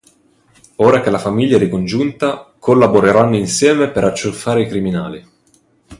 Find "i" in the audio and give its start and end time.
4.63-4.67